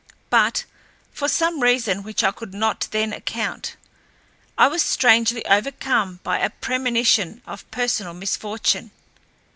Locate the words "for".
1.11-1.29